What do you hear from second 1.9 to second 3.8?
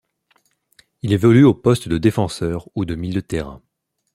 défenseur ou de milieu de terrain.